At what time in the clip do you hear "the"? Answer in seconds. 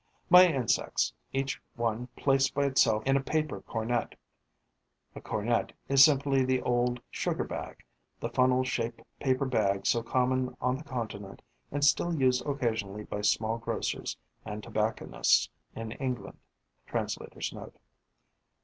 6.43-6.59, 8.19-8.29, 10.77-10.83